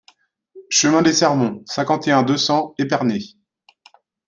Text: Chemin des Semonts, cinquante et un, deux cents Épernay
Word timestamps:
Chemin 0.71 1.03
des 1.03 1.13
Semonts, 1.13 1.61
cinquante 1.67 2.07
et 2.07 2.11
un, 2.11 2.23
deux 2.23 2.35
cents 2.35 2.73
Épernay 2.79 3.19